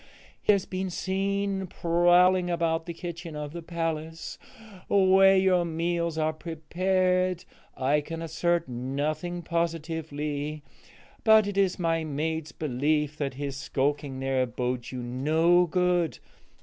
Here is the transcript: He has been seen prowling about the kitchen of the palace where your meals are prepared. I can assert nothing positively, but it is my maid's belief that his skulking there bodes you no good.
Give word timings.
He 0.41 0.51
has 0.51 0.65
been 0.65 0.89
seen 0.89 1.67
prowling 1.67 2.49
about 2.49 2.87
the 2.87 2.93
kitchen 2.95 3.35
of 3.35 3.53
the 3.53 3.61
palace 3.61 4.39
where 4.89 5.35
your 5.37 5.63
meals 5.63 6.17
are 6.17 6.33
prepared. 6.33 7.45
I 7.77 8.01
can 8.01 8.23
assert 8.23 8.67
nothing 8.67 9.43
positively, 9.43 10.63
but 11.23 11.45
it 11.45 11.55
is 11.55 11.77
my 11.77 12.03
maid's 12.03 12.51
belief 12.51 13.15
that 13.17 13.35
his 13.35 13.57
skulking 13.57 14.19
there 14.19 14.47
bodes 14.47 14.91
you 14.91 15.03
no 15.03 15.67
good. 15.67 16.17